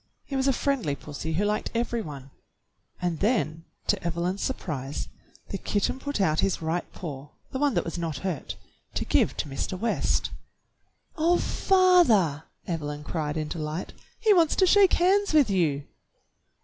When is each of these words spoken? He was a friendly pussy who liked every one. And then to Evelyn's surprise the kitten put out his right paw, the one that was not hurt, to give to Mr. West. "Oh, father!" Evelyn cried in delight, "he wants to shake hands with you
He 0.25 0.35
was 0.35 0.47
a 0.47 0.51
friendly 0.51 0.95
pussy 0.95 1.33
who 1.33 1.45
liked 1.45 1.69
every 1.75 2.01
one. 2.01 2.31
And 2.99 3.19
then 3.19 3.65
to 3.85 4.03
Evelyn's 4.03 4.41
surprise 4.41 5.09
the 5.49 5.59
kitten 5.59 5.99
put 5.99 6.19
out 6.19 6.39
his 6.39 6.59
right 6.59 6.91
paw, 6.91 7.29
the 7.51 7.59
one 7.59 7.75
that 7.75 7.85
was 7.85 7.99
not 7.99 8.17
hurt, 8.25 8.55
to 8.95 9.05
give 9.05 9.37
to 9.37 9.47
Mr. 9.47 9.77
West. 9.79 10.31
"Oh, 11.19 11.37
father!" 11.37 12.45
Evelyn 12.65 13.03
cried 13.03 13.37
in 13.37 13.47
delight, 13.47 13.93
"he 14.19 14.33
wants 14.33 14.55
to 14.55 14.65
shake 14.65 14.93
hands 14.93 15.33
with 15.35 15.51
you 15.51 15.83